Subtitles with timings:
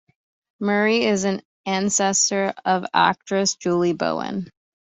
[0.59, 4.49] Murray is an ancestor of actress Julie Bowen.